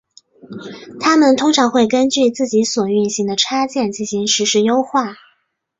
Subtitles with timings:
[0.99, 5.15] 它们通常会根据自己所运行的插件进行实时优化。